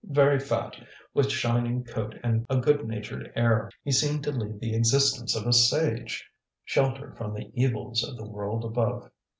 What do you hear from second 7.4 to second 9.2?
evils of the world above.